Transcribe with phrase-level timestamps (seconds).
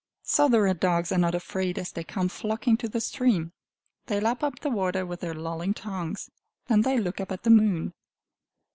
[0.23, 3.53] So the red dogs are not afraid as they come flocking to the stream.
[4.07, 6.31] They lap up the water with their lolling tongues.
[6.65, 7.93] Then they look up at the moon.